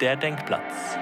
[0.00, 0.96] der Denkplatz.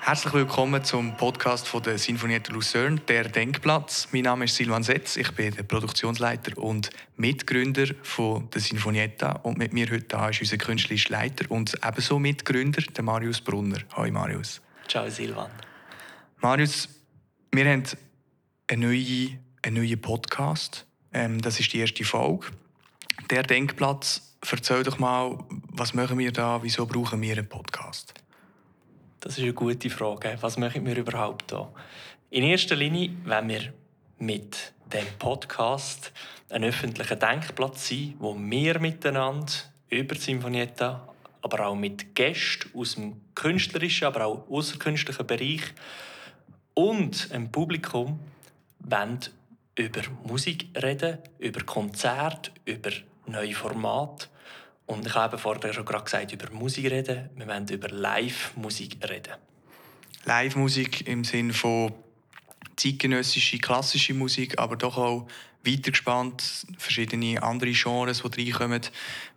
[0.00, 4.08] Herzlich willkommen zum Podcast von der Sinfonietta Lucerne, der Denkplatz.
[4.10, 9.58] Mein Name ist Silvan Setz, ich bin der Produktionsleiter und Mitgründer von der Sinfonietta und
[9.58, 13.78] mit mir heute da ist unser künstlerischer Leiter und ebenso Mitgründer, der Marius Brunner.
[13.94, 14.60] Hallo Marius.
[14.88, 15.50] Ciao Silvan.
[16.40, 16.88] Marius,
[17.52, 17.84] wir haben
[18.68, 20.86] einen neuen, einen neuen Podcast.
[21.12, 22.48] Ähm, das ist die erste Folge.
[23.30, 25.38] Der Denkplatz, erzähl doch mal,
[25.72, 28.14] was machen wir da, wieso brauchen wir einen Podcast?
[29.20, 30.36] Das ist eine gute Frage.
[30.40, 31.72] Was machen wir überhaupt da?
[32.30, 33.72] In erster Linie, wenn wir
[34.18, 36.12] mit dem Podcast
[36.50, 39.52] ein öffentlicher Denkplatz sein, wo wir miteinander
[39.88, 41.08] über Sinfonietta,
[41.40, 45.62] aber auch mit Gästen aus dem künstlerischen, aber auch außerkünstlichen Bereich
[46.74, 48.20] und einem Publikum
[48.80, 49.20] wollen
[49.76, 52.90] über Musik reden, über Konzerte, über
[53.26, 54.28] neue Formate
[54.88, 57.28] und ich habe vorher schon gerade gesagt, über Musik reden.
[57.36, 59.34] Wir wollen über Live-Musik reden.
[60.24, 61.92] Live-Musik im Sinne von
[62.76, 65.28] zeitgenössische, klassische Musik, aber doch auch
[65.64, 68.80] weitergespannt, verschiedene andere Genres, die reinkommen.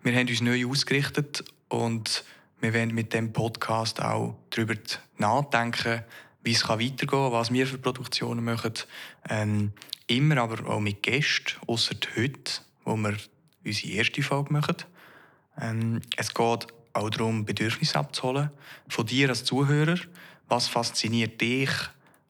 [0.03, 2.23] Wir haben uns neu ausgerichtet und
[2.61, 4.75] wir werden mit dem Podcast auch darüber
[5.17, 6.03] nachdenken,
[6.43, 8.73] wie es weitergehen kann, was wir für Produktionen machen.
[9.29, 9.73] Ähm,
[10.07, 13.15] immer aber auch mit Gästen, außer heute, wo wir
[13.63, 14.77] unsere erste Folge machen.
[15.59, 18.51] Ähm, es geht auch darum, Bedürfnisse abzuholen
[18.87, 19.97] von dir als Zuhörer.
[20.47, 21.69] Was fasziniert dich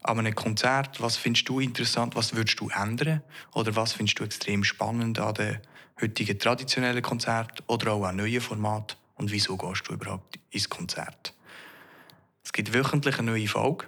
[0.03, 1.01] an einem Konzert?
[1.01, 2.15] Was findest du interessant?
[2.15, 3.21] Was würdest du ändern?
[3.53, 5.59] Oder was findest du extrem spannend an den
[5.99, 8.97] heutigen traditionellen Konzert oder auch an neuen Formaten?
[9.15, 11.33] Und wieso gehst du überhaupt ins Konzert?
[12.43, 13.85] Es gibt wöchentlich eine neue Folge.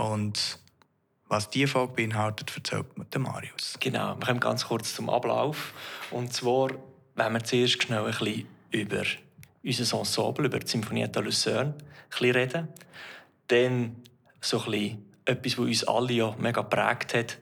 [0.00, 0.58] Und
[1.28, 3.76] was diese Folge beinhaltet, erzählt mir der Marius.
[3.80, 5.72] Genau, wir kommen ganz kurz zum Ablauf.
[6.10, 6.70] Und zwar
[7.20, 9.02] wenn wir zuerst schnell ein bisschen über
[9.62, 11.74] unser Ensemble, über die Sinfonietta Lucerne
[12.20, 12.68] reden.
[13.48, 13.96] Dann
[14.40, 17.38] so ein bisschen etwas, was uns alle ja mega geprägt hat,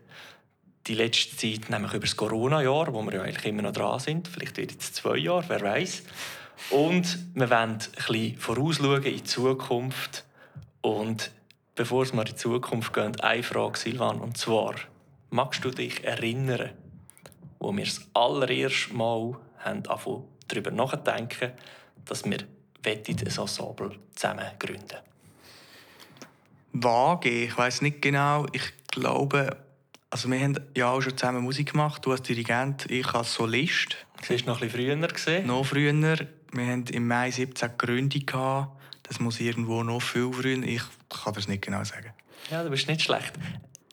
[0.86, 4.26] die letzte Zeit, nämlich über das Corona-Jahr, wo wir ja eigentlich immer noch dran sind.
[4.26, 6.02] Vielleicht wird es zwei Jahre, wer weiß.
[6.70, 10.24] Und wir wollen ein bisschen vorausschauen in die Zukunft.
[10.80, 11.30] Und
[11.78, 14.74] bevor wir in die Zukunft gehen, eine Frage, Silvan, und zwar,
[15.30, 16.70] magst du dich erinnern,
[17.60, 21.52] wo wir das allererste Mal haben darüber nachdenken,
[22.04, 22.38] dass wir
[22.84, 24.98] ein Ensemble zusammen gründen
[26.72, 28.46] Vage, ich weiß nicht genau.
[28.52, 29.56] Ich glaube,
[30.10, 32.04] also wir haben ja auch schon zusammen Musik gemacht.
[32.04, 33.96] Du als Dirigent, ich als Solist.
[34.16, 35.08] Das war noch ein bisschen früher.
[35.08, 35.46] Gewesen.
[35.46, 36.26] Noch früher.
[36.52, 38.30] Wir haben im Mai 17 gegründet.
[39.02, 40.62] Das muss irgendwo noch viel früher.
[40.62, 42.12] Ich kann das nicht genau sagen.
[42.50, 43.32] Ja, du bist nicht schlecht.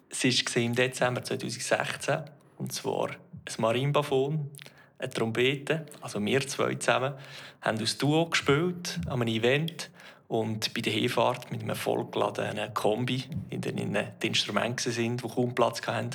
[0.09, 2.23] Es war im Dezember 2016.
[2.57, 4.49] Und zwar ein Marimbafon
[4.97, 7.13] eine Trompete, also wir zwei zusammen,
[7.61, 9.89] haben aus Duo gespielt an einem Event
[10.27, 15.53] und bei der Hinfahrt mit einem vollgeladenen Kombi, in denen die Instrumente sind, die kaum
[15.53, 16.11] Platz hatten,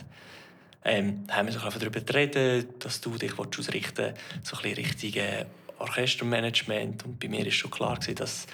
[0.82, 5.46] ähm, haben wir so darüber geredet, dass du dich ausrichten willst, so ein bisschen
[5.80, 7.04] Orchestermanagement.
[7.04, 8.46] Und bei mir war schon klar, dass,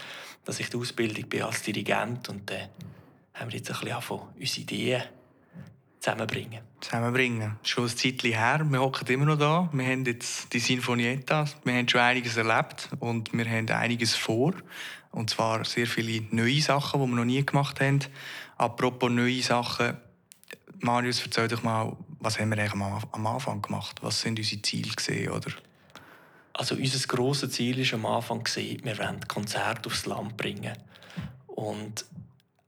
[0.44, 2.68] dass ich die Ausbildung bin als Dirigent und dann
[3.34, 5.02] haben wir jetzt ein bisschen unsere Ideen
[6.00, 6.60] zusammenbringen.
[6.80, 7.58] Zusammenbringen.
[7.62, 8.64] Schon ein Zeitchen her.
[8.68, 9.68] Wir hocken immer noch da.
[9.72, 11.46] Wir haben jetzt die Sinfonietta.
[11.64, 14.54] Wir haben schon einiges erlebt und wir haben einiges vor.
[15.10, 18.00] Und zwar sehr viele neue Sachen, die wir noch nie gemacht haben.
[18.56, 19.96] Apropos neue Sachen.
[20.80, 23.96] Marius, erzähl doch mal, was haben wir eigentlich am Anfang gemacht?
[24.02, 25.50] Was sind unsere Ziele gesehen, oder?
[26.58, 30.72] Also unser grosses Ziel ist am Anfang gesehen, wir wollen Konzerte aufs Land bringen.
[31.48, 32.06] Und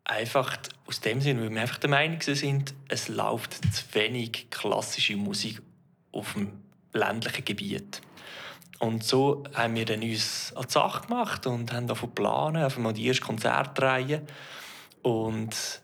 [0.05, 5.17] einfach aus dem Sinne, weil wir einfach der Meinung sind, es läuft zu wenig klassische
[5.17, 5.63] Musik
[6.13, 6.53] auf dem
[6.93, 8.03] ländlichen Gebiet.
[8.79, 12.81] Und so haben wir dann uns an die Sache gemacht und haben davon planen, einfach
[12.81, 14.23] mal die erste Konzertreihe.
[15.01, 15.81] Und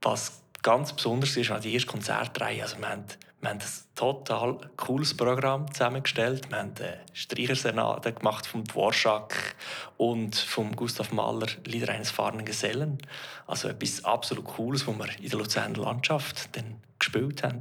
[0.00, 3.04] was ganz besonders ist an die erste Konzertreihe, also wir haben
[3.40, 6.50] wir haben ein total cooles Programm zusammengestellt.
[6.50, 9.54] Wir haben eine Streichersenate gemacht vom Dvorak
[9.96, 12.98] und vom Gustav Mahler Lieder eines fahrenden Gesellen.
[13.46, 17.60] Also etwas absolut Cooles, was wir in der Luzerner Landschaft dann gespielt haben.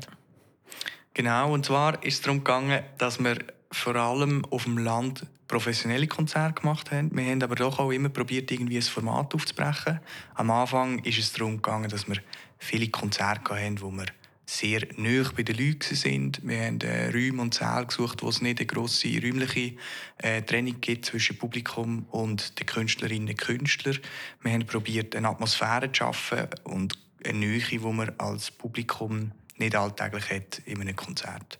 [1.13, 3.38] Genau, und zwar ist es darum gegangen, dass wir
[3.71, 7.15] vor allem auf dem Land professionelle Konzerte gemacht haben.
[7.15, 10.00] Wir haben aber doch auch immer probiert, irgendwie ein Format aufzubrechen.
[10.35, 12.18] Am Anfang ist es darum gegangen, dass wir
[12.57, 14.06] viele Konzerte hatten, wo wir
[14.50, 16.40] sehr nah bei den Leuten sind.
[16.42, 19.76] Wir haben äh, Räume und Säle gesucht, wo es nicht eine grosse räumliche
[20.20, 24.00] äh, Trennung gibt zwischen Publikum und den Künstlerinnen und Künstlern.
[24.42, 29.76] Wir haben probiert, eine Atmosphäre zu schaffen und eine Nähe, die man als Publikum nicht
[29.76, 31.60] alltäglich hat in einem Konzert.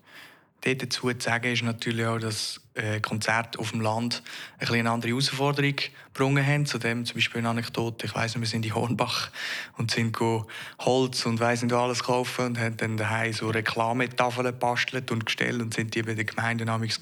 [0.62, 2.62] Dazu zu sagen ist natürlich auch, dass
[3.02, 4.24] Konzerte auf dem Land
[4.60, 5.76] ein eine andere Herausforderung
[6.14, 6.66] gebracht haben.
[6.66, 9.30] Zudem zum Beispiel eine Anekdote, ich weiss wir sind in Hornbach
[9.78, 10.18] und sind
[10.80, 15.62] Holz und weiss nicht alles kaufen und haben dann daheim so Reklametafeln gebastelt und gestellt
[15.62, 17.00] und sind die bei den Gemeinden namens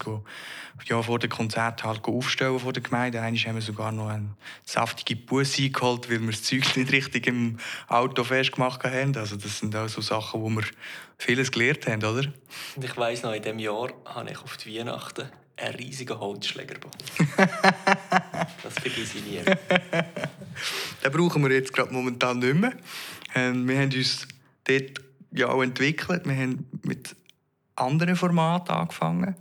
[0.84, 3.20] ja, vor dem Konzert halt aufstellen vor der Gemeinde.
[3.20, 7.26] Einmal haben wir sogar noch eine saftige Busse eingeholt, weil wir das Zeug nicht richtig
[7.26, 7.58] im
[7.88, 9.16] Auto festgemacht haben.
[9.16, 10.64] Also das sind auch so Sachen, wo wir
[11.18, 12.32] vieles gelernt haben, oder?
[12.76, 16.74] Und ich weiss noch, in diesem Jahr habe ich auf die Weihnachten einen riesigen Holzschläger
[16.74, 16.94] bekommen.
[18.62, 19.40] das vergesse ich nie.
[21.04, 22.72] Den brauchen wir jetzt gerade momentan nicht mehr.
[23.34, 24.26] Ähm, wir haben uns
[24.64, 25.00] dort
[25.32, 26.26] ja auch entwickelt.
[26.26, 27.16] Wir haben mit
[27.74, 29.36] anderen Formaten angefangen.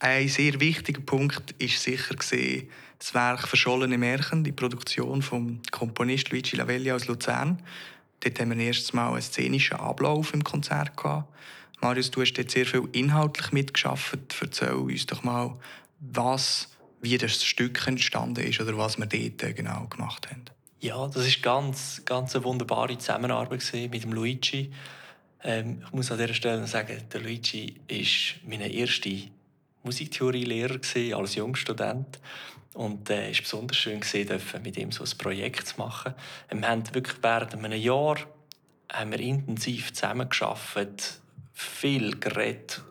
[0.00, 6.30] Ein sehr wichtiger Punkt ist sicher gesehen das Werk «Verschollene Märchen», die Produktion vom Komponist
[6.30, 7.62] Luigi Lavelli aus Luzern.
[8.20, 11.32] Dort haben wir erstes Mal einen szenischen Ablauf im Konzert gehabt.
[11.80, 14.18] Marius, du hast dort sehr viel inhaltlich mitgeschafft.
[14.40, 15.56] Erzähl uns doch mal,
[16.00, 16.68] was,
[17.00, 20.44] wie das Stück entstanden ist oder was wir dort genau gemacht haben.
[20.80, 24.72] Ja, das ist ganz, ganz eine wunderbare Zusammenarbeit mit dem Luigi.
[25.42, 29.10] Ähm, ich muss an dieser Stelle sagen, der Luigi war mein erster
[29.82, 30.78] Musiktheorielehrer
[31.16, 32.20] als Jungstudent.
[32.74, 34.00] Und es äh, war besonders schön,
[34.62, 36.14] mit ihm so ein Projekt zu machen.
[36.50, 38.18] Wir haben wirklich während einem Jahr
[38.92, 41.20] haben wir intensiv zusammengearbeitet,
[41.58, 42.82] viel geredet,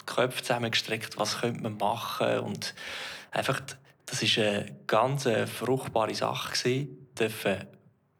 [0.00, 2.74] die Köpfe zusammengestreckt, was könnte man machen und
[3.30, 3.60] einfach,
[4.04, 7.66] das ist eine ganz fruchtbare Sache gewesen, dürfen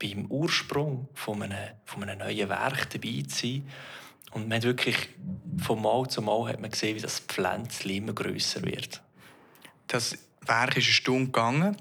[0.01, 3.69] beim Ursprung von einem, von einem neuen Werk dabei zu sein.
[4.33, 5.09] Und man hat wirklich
[5.59, 9.03] von Mal zu Mal hat man gesehen, wie das Pflänzchen immer grösser wird.
[9.87, 11.77] Das Werk ist eine Stunde gegangen,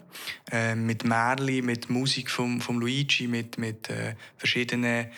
[0.52, 5.12] äh, mit Märli, mit Musik von vom Luigi, mit, mit äh, verschiedenen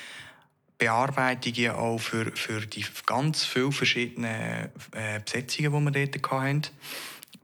[0.78, 6.62] Bearbeitungen auch für, für die ganz vielen verschiedenen äh, Besetzungen, die wir dort hatten.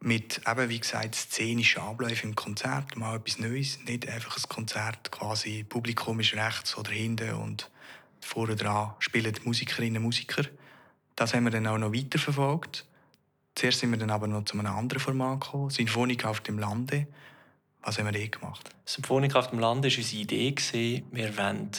[0.02, 3.80] Mit, eben, wie gesagt, szenischen Abläufen im Konzert, mal etwas Neues.
[3.86, 7.72] Nicht einfach ein Konzert, quasi Publikum ist rechts oder hinten und
[8.20, 10.44] vorne dran spielen Musikerinnen und Musiker.
[11.16, 12.86] Das haben wir dann auch noch weiterverfolgt.
[13.56, 17.08] Zuerst sind wir dann aber noch zu einem anderen Format gekommen, Sinfonik auf dem Lande.
[17.84, 18.70] Was haben wir da gemacht?
[18.86, 20.56] Symphonik auf dem Lande war unsere Idee.
[21.12, 21.72] Wir wollen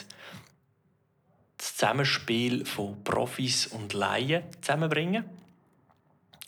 [1.64, 5.24] das Zusammenspiel von Profis und Laien zusammenbringen.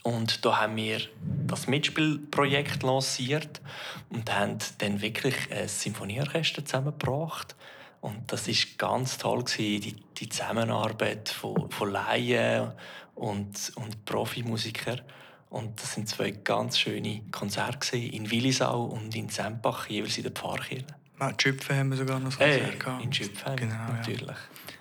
[0.03, 1.01] Und da haben wir
[1.47, 3.63] das Mitspielprojekt lanciert
[4.11, 7.57] und haben dann wirklich ein Symphonieorchester zusammengebracht.
[8.03, 12.73] Und das ist ganz toll die, die Zusammenarbeit von, von Laien
[13.15, 15.01] und, und Profimusikern.
[15.49, 20.33] Und das sind zwei ganz schöne Konzerte in Willisau und in Sempach, jeweils in der
[20.33, 20.85] Pfarrkirche.
[21.19, 23.03] Ah, in Schüpfen haben wir sogar noch ein Konzert gehabt.
[23.03, 24.29] In Schüpfen, genau, natürlich.
[24.29, 24.76] Ja.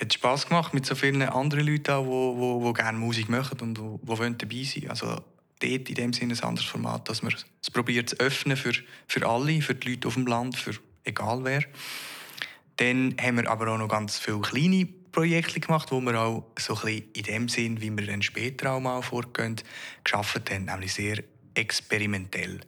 [0.00, 3.78] Hat Spass gemacht mit so vielen anderen Leuten, die, die, die gerne Musik machen und
[3.78, 4.90] die, die dabei sein wollen.
[4.90, 5.06] Also
[5.60, 8.72] dort in dem Sinne ein anderes Format, dass man es probiert zu öffnen für,
[9.06, 10.74] für alle, für die Leute auf dem Land, für
[11.04, 11.64] egal wer.
[12.76, 16.78] Dann haben wir aber auch noch ganz viele kleine Projekte gemacht, wo wir auch so
[16.82, 19.56] ein in dem Sinn, wie wir dann später auch mal vorgehen,
[20.02, 21.22] geschafft haben, nämlich sehr
[21.54, 22.60] experimentell.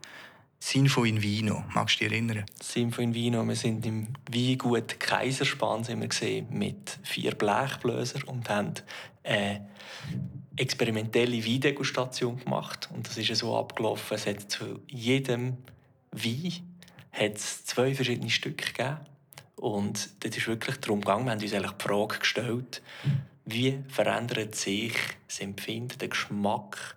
[0.65, 2.47] Sinfo in Vino, magst du dich erinnern?
[2.63, 8.49] Sinfo in Vino, wir sind im Weingut Kaiserspan sind wir gesehen, mit vier Blechbläsern und
[8.49, 8.75] haben
[9.25, 9.69] eine
[10.55, 12.89] experimentelle Weindegustation gemacht.
[12.95, 15.57] Und das ist so abgelaufen, es hat zu jedem
[16.13, 16.53] Wein
[17.11, 18.99] hat es zwei verschiedene Stücke gegeben.
[19.57, 22.83] Und das ist wirklich darum gegangen, wir haben uns eigentlich die Frage gestellt,
[23.47, 24.95] wie verändert sich
[25.27, 26.97] das Empfinden, der Geschmack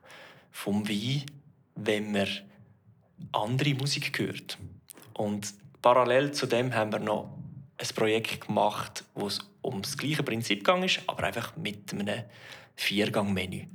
[0.52, 1.24] vom Wein,
[1.74, 2.28] wenn man
[3.32, 4.58] andere Musik hört.
[5.14, 7.38] Und parallel zu dem haben wir noch
[7.78, 12.24] ein Projekt gemacht, wo es um das gleiche Prinzip ist, aber einfach mit einem
[12.76, 13.66] Viergang-Menü.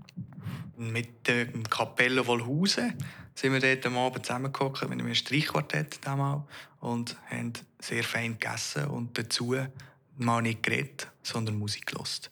[0.76, 2.94] Mit dem Capello Wollhausen
[3.34, 6.42] sind wir dort am Abend zusammengekommen mit einem Streichquartett damals
[6.80, 9.56] und haben sehr fein gegessen und dazu
[10.16, 12.30] mal nicht geredet, sondern Musik gelost.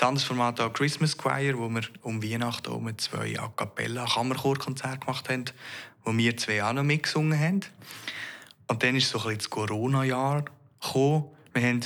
[0.00, 5.00] Ein anderes Format auch Christmas Choir, wo wir um Weihnachten um zwei A cappella Kammerchorkonzerte
[5.00, 5.46] gemacht haben,
[6.08, 7.60] wo wir zwei auch noch mitgesungen haben.
[8.66, 10.46] Und dann ist so ein bisschen das Corona-Jahr
[10.80, 11.24] gekommen.
[11.52, 11.80] Wir haben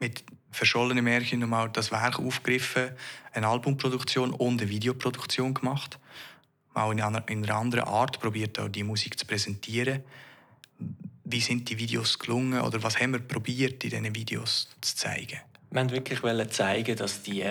[0.00, 2.90] mit verschollenen Märchen nochmal das Werk aufgegriffen,
[3.32, 6.00] eine Albumproduktion und eine Videoproduktion gemacht.
[6.74, 10.02] Mal in einer, anderen Art probiert auch die Musik zu präsentieren.
[11.24, 15.38] Wie sind die Videos gelungen oder was haben wir probiert in diesen Videos zu zeigen?
[15.70, 17.48] Wir wollten wirklich zeigen, dass, die,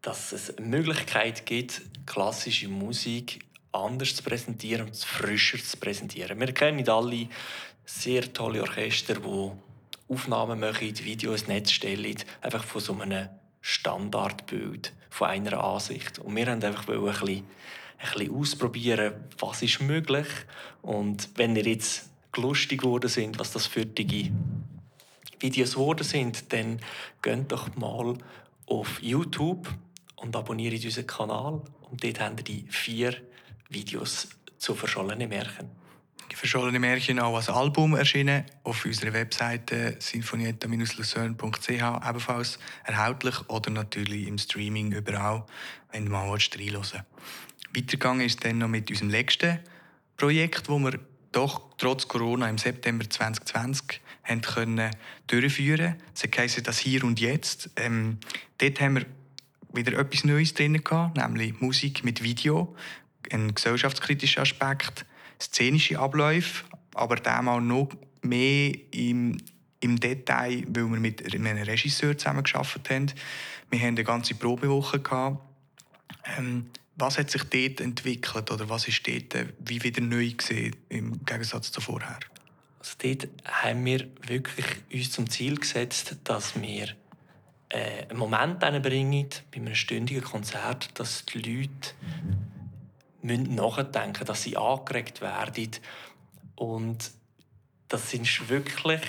[0.00, 6.38] dass es eine Möglichkeit gibt, klassische Musik anders zu präsentieren und frischer zu präsentieren.
[6.40, 7.28] Wir kennen alle
[7.84, 9.50] sehr tolle Orchester, die
[10.12, 13.28] Aufnahmen machen, Video ins Netz stellen, einfach von so einem
[13.60, 16.18] Standardbild, von einer Ansicht.
[16.18, 17.28] Und wir wollten einfach ein bisschen,
[17.98, 20.26] ein bisschen ausprobieren, was ist möglich.
[20.82, 24.32] Und wenn ihr jetzt lustig geworden sind, was das für die
[25.40, 26.80] Videos geworden sind, dann
[27.22, 28.14] geht doch mal
[28.66, 29.68] auf YouTube
[30.16, 31.62] und abonniert unseren Kanal.
[31.90, 33.16] Und dort haben ihr die vier
[33.68, 35.70] Videos zu verschollenen Märchen.
[36.30, 44.26] Die verschollenen Märchen auch als Album erschienen auf unserer Webseite sinfonietta-lucerne.ch ebenfalls erhältlich oder natürlich
[44.26, 45.44] im Streaming überall,
[45.90, 47.04] wenn du mal reinhören.
[47.74, 49.60] Weitergegangen ist dann noch mit unserem letzten
[50.16, 50.98] Projekt, wo wir
[51.32, 54.90] doch trotz Corona im September 2020 haben können
[55.26, 55.96] durchführen.
[56.14, 57.70] Es heisst das Hier und Jetzt.
[57.76, 58.18] Ähm,
[58.58, 59.06] dort haben wir
[59.72, 60.82] wieder etwas Neues drin
[61.14, 62.74] nämlich Musik mit Video,
[63.32, 65.04] ein gesellschaftskritischer Aspekt,
[65.40, 67.90] szenische Abläufe, aber mal noch
[68.22, 69.38] mehr im,
[69.80, 73.12] im Detail, weil wir mit einem Regisseur zusammengearbeitet haben.
[73.70, 75.00] Wir hatten eine ganze Probewoche.
[75.00, 75.38] Gehabt.
[76.36, 76.66] Ähm,
[76.96, 81.24] was hat sich dort entwickelt oder was ist dort äh, wie wieder neu gesehen im
[81.24, 82.18] Gegensatz zu vorher?
[82.80, 86.88] Also dort haben wir wirklich uns zum Ziel gesetzt, dass wir
[87.68, 91.94] äh, einen Moment bringen bei einem stündigen Konzert, dass die Leute
[93.22, 95.70] müssen nachdenken dass sie angeregt werden.
[96.56, 97.10] Und
[97.88, 99.02] das ist wirklich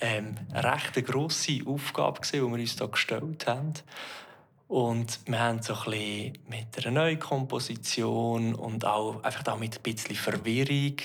[0.00, 3.74] ähm, eine recht grosse Aufgabe, die wir uns hier gestellt haben.
[4.68, 9.76] Und wir haben so ein bisschen mit einer neuen Komposition und auch, einfach auch mit
[9.76, 10.96] ein bisschen Verwirrung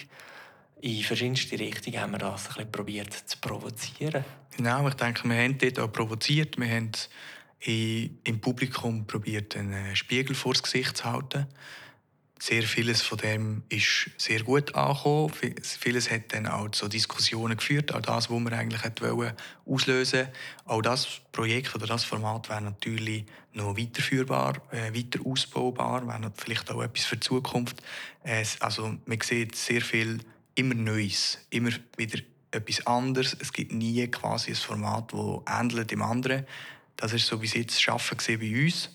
[0.82, 4.26] in verschiedenste Richtungen haben wir das ein bisschen probiert zu provozieren.
[4.58, 6.58] Genau, ich denke, wir haben dort auch provoziert.
[6.58, 6.92] Wir haben
[7.66, 11.48] im Publikum probiert, einen Spiegel vor das Gesicht zu halten
[12.46, 15.32] sehr vieles von dem ist sehr gut angekommen.
[15.64, 19.32] Vieles hat dann auch zu Diskussionen geführt, auch das, was wir eigentlich wollen,
[19.66, 20.28] auslösen
[20.66, 23.24] Auch das Projekt oder das Format wäre natürlich
[23.54, 27.82] noch weiterführbar, äh, weiter ausbaubar, wäre vielleicht auch etwas für die Zukunft.
[28.26, 30.20] Äh, also man sieht sehr viel
[30.56, 32.20] immer Neues, immer wieder
[32.52, 33.38] etwas anderes.
[33.40, 36.46] Es gibt nie quasi ein Format, das ähnelt dem anderen.
[36.98, 38.90] Das ist so bis jetzt das Arbeiten bei uns.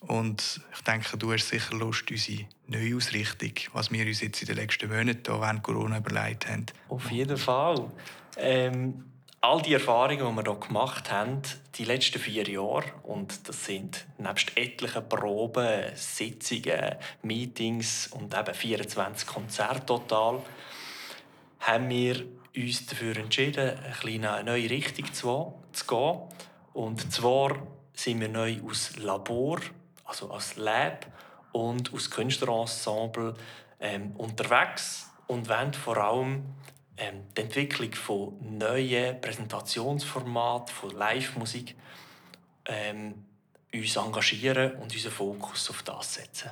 [0.00, 4.48] Und ich denke, du hast sicher Lust, unsere neue Ausrichtung, was wir uns jetzt in
[4.48, 6.66] den letzten Monaten während Corona überlegt haben.
[6.88, 7.90] Auf jeden Fall.
[8.36, 9.04] Ähm,
[9.40, 11.42] all die Erfahrungen, die wir hier gemacht haben,
[11.76, 19.26] die letzten vier Jahre, und das sind nebst etlichen Proben, Sitzungen, Meetings und eben 24
[19.26, 20.40] Konzerte total,
[21.60, 22.24] haben wir
[22.56, 25.54] uns dafür entschieden, in eine neue Richtung zu
[25.86, 26.20] gehen.
[26.72, 29.60] Und zwar sind wir neu aus Labor
[30.04, 31.06] also als Lab
[31.52, 33.34] und als Künstlerensemble
[33.80, 36.44] ähm, unterwegs und wollen vor allem
[36.96, 41.74] ähm, die Entwicklung von neuen Präsentationsformaten, von Live-Musik
[42.66, 43.24] ähm,
[43.72, 46.50] uns engagieren und unseren Fokus auf das setzen.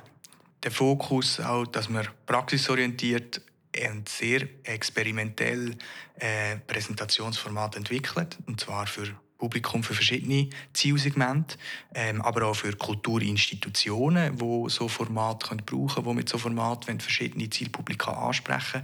[0.61, 3.41] Der Fokus auch, dass wir praxisorientiert
[3.89, 5.75] und sehr experimentell
[6.19, 9.07] äh, Präsentationsformate entwickelt und zwar für
[9.43, 11.57] Publikum für verschiedene Zielsegmente,
[11.93, 16.85] ähm, aber auch für Kulturinstitutionen, die so Format können brauchen können, die mit so Format
[16.85, 18.83] verschiedene Zielpublika ansprechen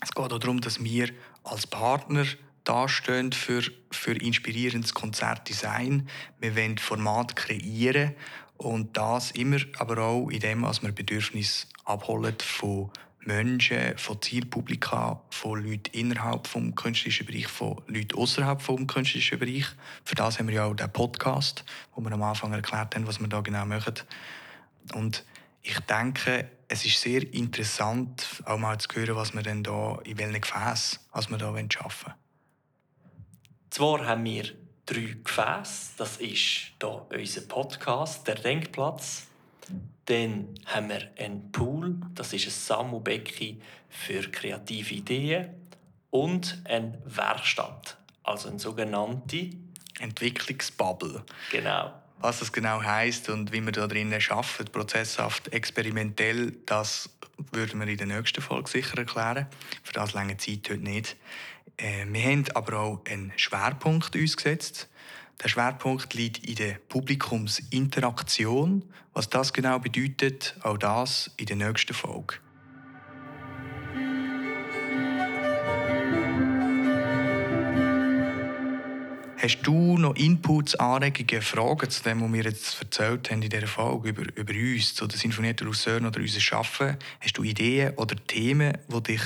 [0.00, 1.08] Es geht auch darum, dass wir
[1.42, 2.24] als Partner
[2.62, 6.08] dastehen für, für inspirierendes Konzertdesign.
[6.38, 8.14] Wir wollen Format kreieren
[8.56, 12.90] und das immer aber auch in dem, was wir Bedürfnisse abholen von
[13.24, 19.66] Menschen, von Zielpublika, von Leuten innerhalb des künstlerischen Bereich, von Leuten außerhalb des künstlerischen Bereich.
[20.04, 23.20] Für das haben wir ja auch den Podcast, wo wir am Anfang erklärt haben, was
[23.20, 23.94] wir da genau machen.
[24.94, 25.24] Und
[25.62, 30.18] ich denke, es ist sehr interessant, auch mal zu hören, was wir denn da, in
[30.18, 32.14] welchen Gefäßen was wir da arbeiten wollen.
[33.70, 34.44] Zwar haben wir
[34.86, 35.92] drei Gefäße.
[35.98, 39.29] Das ist hier unser Podcast, der Denkplatz.
[40.10, 45.50] Dann haben wir einen Pool, das ist ein Sammelbecken für kreative Ideen.
[46.10, 49.50] Und eine Werkstatt, also eine sogenannte
[50.00, 51.22] Entwicklungsbubble.
[51.52, 51.92] Genau.
[52.18, 57.10] Was das genau heißt und wie wir da drinnen arbeiten, prozesshaft, experimentell, das
[57.52, 59.46] würden wir in der nächsten Folge sicher erklären.
[59.84, 61.16] Für das lange Zeit heute nicht.
[61.76, 64.88] Äh, wir haben aber auch einen Schwerpunkt uns gesetzt.
[65.42, 68.82] Der Schwerpunkt liegt in der Publikumsinteraktion.
[69.14, 72.34] Was das genau bedeutet, auch das in der nächsten Folge.
[79.38, 83.66] Hast du noch Inputs, Anregungen, Fragen zu dem, was wir jetzt erzählt haben in dieser
[83.66, 86.98] Folge über, über uns, zu der Sinfonietten Lucerne oder unser Arbeiten?
[87.20, 89.22] Hast du Ideen oder Themen, die dich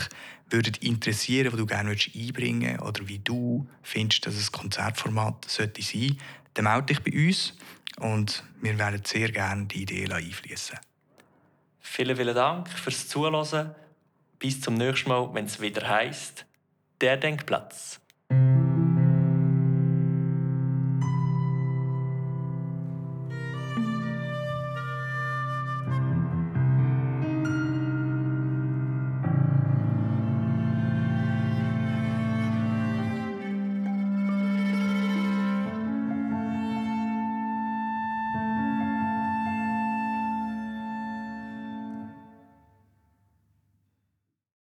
[0.54, 5.82] würden interessieren, die du gerne einbringen willst oder wie du findest, dass ein Konzertformat sollte
[5.82, 6.18] sein,
[6.54, 7.54] dann melde dich bei uns
[7.99, 10.78] und wir werden sehr gerne die Idee einfließen.
[11.80, 13.75] Vielen, vielen Dank fürs Zuhören.
[14.38, 16.46] Bis zum nächsten Mal, wenn es wieder heißt,
[17.00, 18.00] der Denkplatz.